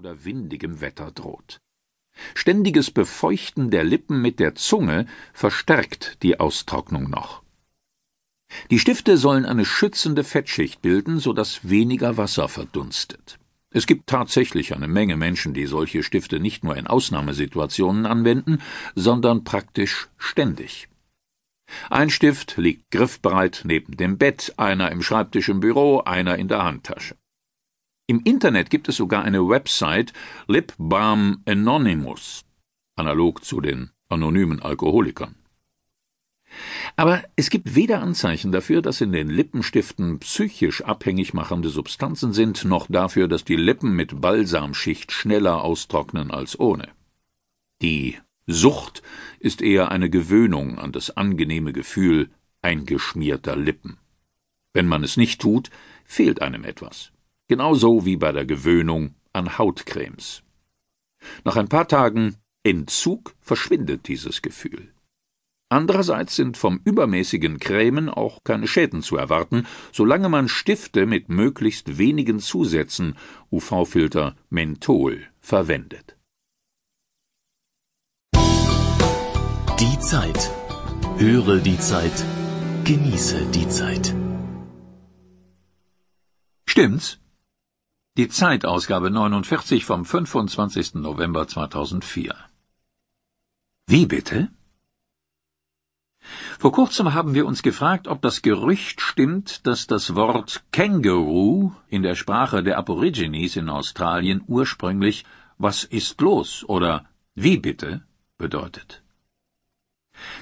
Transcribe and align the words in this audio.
oder 0.00 0.24
windigem 0.24 0.80
Wetter 0.80 1.10
droht. 1.10 1.60
Ständiges 2.34 2.90
Befeuchten 2.90 3.70
der 3.70 3.84
Lippen 3.84 4.22
mit 4.22 4.40
der 4.40 4.54
Zunge 4.54 5.04
verstärkt 5.34 6.22
die 6.22 6.40
Austrocknung 6.40 7.10
noch. 7.10 7.42
Die 8.70 8.78
Stifte 8.78 9.18
sollen 9.18 9.44
eine 9.44 9.66
schützende 9.66 10.24
Fettschicht 10.24 10.80
bilden, 10.80 11.18
so 11.18 11.34
dass 11.34 11.68
weniger 11.68 12.16
Wasser 12.16 12.48
verdunstet. 12.48 13.38
Es 13.68 13.86
gibt 13.86 14.06
tatsächlich 14.06 14.74
eine 14.74 14.88
Menge 14.88 15.18
Menschen, 15.18 15.52
die 15.52 15.66
solche 15.66 16.02
Stifte 16.02 16.40
nicht 16.40 16.64
nur 16.64 16.78
in 16.78 16.86
Ausnahmesituationen 16.86 18.06
anwenden, 18.06 18.62
sondern 18.94 19.44
praktisch 19.44 20.08
ständig. 20.16 20.88
Ein 21.90 22.08
Stift 22.08 22.56
liegt 22.56 22.90
griffbereit 22.90 23.62
neben 23.64 23.98
dem 23.98 24.16
Bett, 24.16 24.54
einer 24.56 24.90
im 24.92 25.02
Schreibtisch 25.02 25.50
im 25.50 25.60
Büro, 25.60 26.00
einer 26.00 26.36
in 26.36 26.48
der 26.48 26.64
Handtasche. 26.64 27.16
Im 28.10 28.22
Internet 28.24 28.70
gibt 28.70 28.88
es 28.88 28.96
sogar 28.96 29.22
eine 29.22 29.48
Website 29.48 30.12
Lip 30.48 30.74
Balm 30.78 31.42
Anonymous, 31.46 32.44
analog 32.96 33.44
zu 33.44 33.60
den 33.60 33.90
anonymen 34.08 34.60
Alkoholikern. 34.60 35.36
Aber 36.96 37.22
es 37.36 37.50
gibt 37.50 37.76
weder 37.76 38.02
Anzeichen 38.02 38.50
dafür, 38.50 38.82
dass 38.82 39.00
in 39.00 39.12
den 39.12 39.30
Lippenstiften 39.30 40.18
psychisch 40.18 40.82
abhängig 40.82 41.34
machende 41.34 41.68
Substanzen 41.68 42.32
sind, 42.32 42.64
noch 42.64 42.88
dafür, 42.88 43.28
dass 43.28 43.44
die 43.44 43.54
Lippen 43.54 43.94
mit 43.94 44.20
Balsamschicht 44.20 45.12
schneller 45.12 45.62
austrocknen 45.62 46.32
als 46.32 46.58
ohne. 46.58 46.88
Die 47.80 48.18
Sucht 48.48 49.04
ist 49.38 49.62
eher 49.62 49.92
eine 49.92 50.10
Gewöhnung 50.10 50.80
an 50.80 50.90
das 50.90 51.16
angenehme 51.16 51.72
Gefühl 51.72 52.30
eingeschmierter 52.60 53.54
Lippen. 53.54 53.98
Wenn 54.72 54.88
man 54.88 55.04
es 55.04 55.16
nicht 55.16 55.40
tut, 55.40 55.70
fehlt 56.04 56.42
einem 56.42 56.64
etwas. 56.64 57.12
Genauso 57.50 58.06
wie 58.06 58.16
bei 58.16 58.30
der 58.30 58.46
Gewöhnung 58.46 59.16
an 59.32 59.58
Hautcremes. 59.58 60.44
Nach 61.42 61.56
ein 61.56 61.68
paar 61.68 61.88
Tagen 61.88 62.36
Entzug 62.62 63.34
verschwindet 63.40 64.06
dieses 64.06 64.40
Gefühl. 64.40 64.94
Andererseits 65.68 66.36
sind 66.36 66.56
vom 66.56 66.80
übermäßigen 66.84 67.58
Cremen 67.58 68.08
auch 68.08 68.44
keine 68.44 68.68
Schäden 68.68 69.02
zu 69.02 69.16
erwarten, 69.16 69.66
solange 69.90 70.28
man 70.28 70.46
Stifte 70.46 71.06
mit 71.06 71.28
möglichst 71.28 71.98
wenigen 71.98 72.38
Zusätzen, 72.38 73.16
UV-Filter, 73.50 74.36
Menthol, 74.48 75.26
verwendet. 75.40 76.16
Die 79.80 79.98
Zeit. 79.98 80.52
Höre 81.18 81.58
die 81.58 81.80
Zeit. 81.80 82.24
Genieße 82.84 83.44
die 83.46 83.66
Zeit. 83.66 84.14
Stimmt's? 86.64 87.18
Die 88.20 88.28
Zeitausgabe 88.28 89.10
49 89.10 89.86
vom 89.86 90.04
25. 90.04 90.96
November 90.96 91.48
2004. 91.48 92.34
Wie 93.86 94.04
bitte? 94.04 94.50
Vor 96.58 96.70
kurzem 96.70 97.14
haben 97.14 97.32
wir 97.32 97.46
uns 97.46 97.62
gefragt, 97.62 98.08
ob 98.08 98.20
das 98.20 98.42
Gerücht 98.42 99.00
stimmt, 99.00 99.66
dass 99.66 99.86
das 99.86 100.14
Wort 100.16 100.62
Känguru 100.70 101.72
in 101.88 102.02
der 102.02 102.14
Sprache 102.14 102.62
der 102.62 102.76
Aborigines 102.76 103.56
in 103.56 103.70
Australien 103.70 104.44
ursprünglich 104.46 105.24
Was 105.56 105.84
ist 105.84 106.20
los 106.20 106.62
oder 106.68 107.06
Wie 107.34 107.56
bitte 107.56 108.02
bedeutet. 108.36 109.02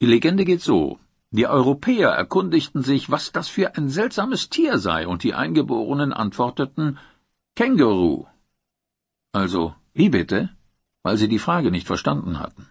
Die 0.00 0.06
Legende 0.06 0.44
geht 0.44 0.62
so. 0.62 0.98
Die 1.30 1.46
Europäer 1.46 2.08
erkundigten 2.08 2.82
sich, 2.82 3.12
was 3.12 3.30
das 3.30 3.46
für 3.46 3.76
ein 3.76 3.88
seltsames 3.90 4.48
Tier 4.48 4.80
sei, 4.80 5.06
und 5.06 5.22
die 5.22 5.34
Eingeborenen 5.34 6.12
antworteten 6.12 6.98
Känguru. 7.56 8.26
Also, 9.32 9.74
wie 9.92 10.08
bitte? 10.08 10.50
Weil 11.02 11.16
sie 11.16 11.28
die 11.28 11.38
Frage 11.38 11.70
nicht 11.70 11.86
verstanden 11.86 12.38
hatten. 12.38 12.68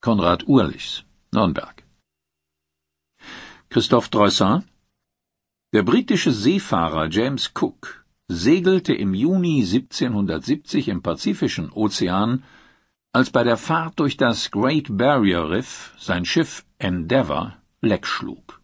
Konrad 0.00 0.46
Urlichs, 0.46 1.04
Nürnberg. 1.32 1.84
Christoph 3.70 4.08
Droyssin 4.08 4.64
Der 5.72 5.82
britische 5.82 6.32
Seefahrer 6.32 7.08
James 7.08 7.52
Cook 7.54 8.04
segelte 8.28 8.94
im 8.94 9.14
Juni 9.14 9.62
1770 9.62 10.88
im 10.88 11.02
Pazifischen 11.02 11.70
Ozean 11.70 12.44
als 13.12 13.30
bei 13.30 13.44
der 13.44 13.58
Fahrt 13.58 14.00
durch 14.00 14.16
das 14.16 14.50
Great 14.50 14.96
Barrier 14.96 15.50
Reef 15.50 15.94
sein 15.98 16.24
Schiff 16.24 16.64
Endeavour 16.78 17.56
Leck 17.82 18.06
schlug. 18.06 18.61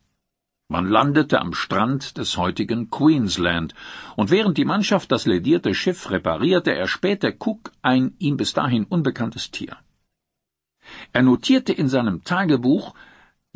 Man 0.70 0.86
landete 0.86 1.40
am 1.40 1.54
Strand 1.54 2.18
des 2.18 2.36
heutigen 2.36 2.90
Queensland, 2.90 3.74
und 4.16 4.30
während 4.30 4.58
die 4.58 4.66
Mannschaft 4.66 5.10
das 5.10 5.24
ledierte 5.24 5.74
Schiff 5.74 6.10
reparierte, 6.10 6.74
erspähte 6.74 7.34
Cook 7.38 7.72
ein 7.80 8.14
ihm 8.18 8.36
bis 8.36 8.52
dahin 8.52 8.84
unbekanntes 8.84 9.50
Tier. 9.50 9.78
Er 11.14 11.22
notierte 11.22 11.72
in 11.72 11.88
seinem 11.88 12.22
Tagebuch, 12.22 12.94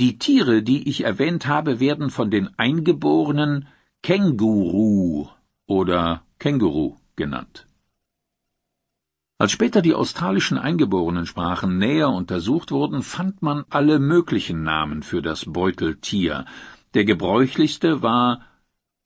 die 0.01 0.17
Tiere, 0.19 0.63
die 0.63 0.89
ich 0.89 1.05
erwähnt 1.05 1.47
habe, 1.47 1.81
werden 1.81 2.09
von 2.09 2.31
den 2.31 2.49
Eingeborenen 2.59 3.69
Känguru 4.03 5.29
oder 5.67 6.23
Känguru 6.39 6.97
genannt. 7.15 7.67
Als 9.37 9.53
später 9.53 9.83
die 9.83 9.95
australischen 9.95 10.57
Eingeborenen-Sprachen 10.57 11.77
näher 11.77 12.09
untersucht 12.09 12.71
wurden, 12.71 13.03
fand 13.03 13.43
man 13.43 13.65
alle 13.69 13.99
möglichen 13.99 14.63
Namen 14.63 15.03
für 15.03 15.21
das 15.21 15.45
Beuteltier. 15.45 16.47
Der 16.95 17.07
gebräuchlichste 17.07 18.03
war 18.03 18.43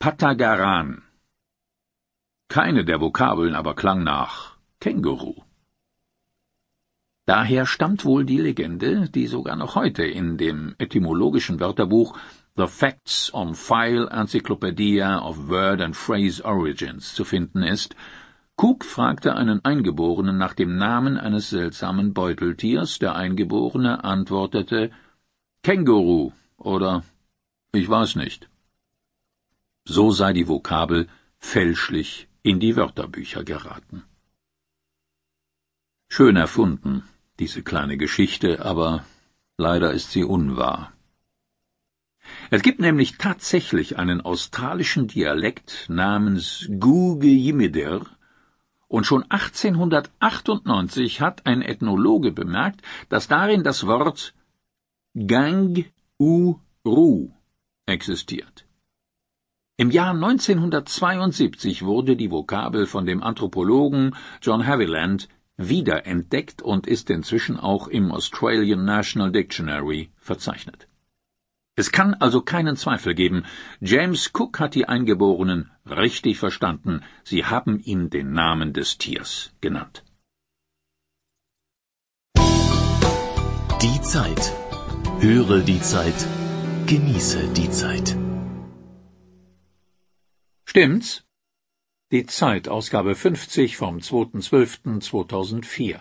Patagaran. 0.01 1.03
Keine 2.49 2.85
der 2.85 3.01
Vokabeln 3.01 3.55
aber 3.55 3.77
klang 3.77 4.03
nach 4.03 4.57
Känguru. 4.81 5.37
Daher 7.27 7.65
stammt 7.65 8.05
wohl 8.05 8.25
die 8.25 8.39
Legende, 8.39 9.09
die 9.09 9.29
sogar 9.29 9.55
noch 9.55 9.77
heute 9.77 10.05
in 10.05 10.37
dem 10.37 10.75
etymologischen 10.79 11.61
Wörterbuch 11.61 12.19
The 12.57 12.67
Facts 12.67 13.33
on 13.33 13.55
File 13.55 14.09
Encyclopedia 14.11 15.21
of 15.21 15.49
Word 15.49 15.81
and 15.81 15.95
Phrase 15.95 16.45
Origins 16.45 17.15
zu 17.15 17.25
finden 17.25 17.63
ist, 17.63 17.95
Cook 18.57 18.85
fragte 18.85 19.37
einen 19.37 19.65
Eingeborenen 19.65 20.39
nach 20.39 20.55
dem 20.55 20.77
Namen 20.77 21.19
eines 21.19 21.51
seltsamen 21.51 22.15
Beuteltiers, 22.15 22.99
der 22.99 23.15
Eingeborene 23.15 24.03
antwortete 24.03 24.91
Känguru 25.63 26.33
oder 26.57 27.05
ich 27.77 27.89
weiß 27.89 28.17
nicht. 28.17 28.49
So 29.85 30.11
sei 30.11 30.33
die 30.33 30.49
Vokabel 30.49 31.09
fälschlich 31.39 32.29
in 32.43 32.61
die 32.61 32.77
Wörterbücher 32.77 33.45
geraten. 33.45 34.03
Schön 36.09 36.37
erfunden, 36.37 37.03
diese 37.39 37.63
kleine 37.63 37.97
Geschichte, 37.97 38.65
aber 38.65 39.05
leider 39.57 39.93
ist 39.93 40.11
sie 40.13 40.25
unwahr. 40.25 40.93
Es 42.51 42.63
gibt 42.63 42.81
nämlich 42.81 43.19
tatsächlich 43.19 43.99
einen 43.99 44.21
australischen 44.21 45.07
Dialekt 45.07 45.87
namens 45.89 46.69
Guge 46.81 47.29
Yimidir, 47.29 48.07
und 48.89 49.05
schon 49.05 49.25
1898 49.29 51.21
hat 51.21 51.45
ein 51.47 51.63
Ethnologe 51.63 52.33
bemerkt, 52.33 52.83
dass 53.09 53.29
darin 53.29 53.65
das 53.65 53.87
Wort 53.87 54.35
Gang-u-ru 55.15 56.61
existiert. 57.87 58.67
Im 59.79 59.91
Jahr 59.91 60.15
1972 60.15 61.85
wurde 61.85 62.17
die 62.17 62.31
Vokabel 62.31 62.87
von 62.87 63.05
dem 63.05 63.23
Anthropologen 63.23 64.15
John 64.41 64.67
Haviland 64.67 65.29
wiederentdeckt 65.57 66.63
und 66.63 66.87
ist 66.87 67.11
inzwischen 67.11 67.59
auch 67.59 67.89
im 67.89 68.11
Australian 68.11 68.85
National 68.85 69.33
Dictionary 69.33 70.11
verzeichnet. 70.17 70.89
Es 71.79 71.93
kann 71.93 72.15
also 72.15 72.41
keinen 72.41 72.77
Zweifel 72.77 73.15
geben, 73.15 73.45
James 73.81 74.31
Cook 74.33 74.59
hat 74.61 74.75
die 74.75 74.89
Eingeborenen 74.89 75.71
richtig 75.85 76.39
verstanden, 76.39 77.03
sie 77.23 77.45
haben 77.45 77.79
ihm 77.81 78.09
den 78.09 78.33
Namen 78.33 78.73
des 78.73 78.97
Tiers 78.97 79.53
genannt. 79.61 80.03
Die 83.83 84.01
Zeit. 84.01 84.53
Höre 85.21 85.61
die 85.61 85.81
Zeit. 85.81 86.27
Genieße 86.87 87.49
die 87.49 87.69
Zeit. 87.69 88.17
Stimmt's? 90.65 91.25
Die 92.13 92.27
Zeit, 92.27 92.69
Ausgabe 92.69 93.17
50 93.17 93.77
vom 93.77 93.99
2.12.2004. 93.99 96.01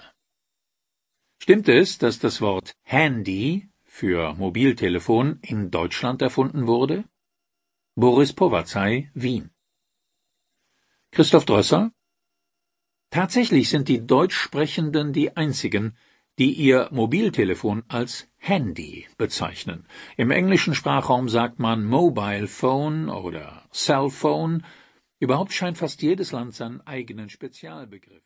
Stimmt 1.41 1.69
es, 1.69 1.97
dass 1.97 2.19
das 2.19 2.39
Wort 2.39 2.75
Handy 2.83 3.67
für 3.83 4.35
Mobiltelefon 4.35 5.39
in 5.41 5.71
Deutschland 5.71 6.21
erfunden 6.21 6.67
wurde? 6.67 7.05
Boris 7.95 8.33
Powazai, 8.33 9.09
Wien. 9.15 9.49
Christoph 11.09 11.45
Drösser? 11.45 11.93
Tatsächlich 13.09 13.69
sind 13.69 13.89
die 13.89 14.05
Deutschsprechenden 14.05 15.13
die 15.13 15.35
einzigen, 15.35 15.97
die 16.37 16.51
ihr 16.51 16.89
Mobiltelefon 16.91 17.83
als 17.87 18.27
Handy 18.47 19.07
bezeichnen. 19.17 19.87
Im 20.17 20.29
englischen 20.29 20.75
Sprachraum 20.75 21.29
sagt 21.29 21.57
man 21.57 21.83
Mobile 21.83 22.47
Phone 22.47 23.09
oder 23.09 23.63
Cell 23.71 24.11
Phone. 24.11 24.63
Überhaupt 25.17 25.51
scheint 25.51 25.79
fast 25.79 26.03
jedes 26.03 26.31
Land 26.31 26.53
seinen 26.53 26.81
eigenen 26.81 27.29
Spezialbegriff 27.29 28.21